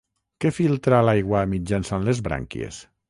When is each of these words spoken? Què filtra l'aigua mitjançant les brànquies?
Què 0.45 0.51
filtra 0.55 1.01
l'aigua 1.09 1.43
mitjançant 1.53 2.09
les 2.09 2.23
brànquies? 2.29 2.81